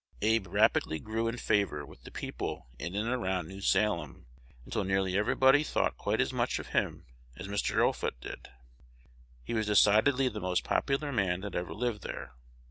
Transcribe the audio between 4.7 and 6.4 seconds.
nearly everybody thought quite as